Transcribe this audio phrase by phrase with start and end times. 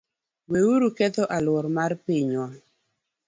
[0.51, 2.47] Weuru ketho alwora mar pinywa.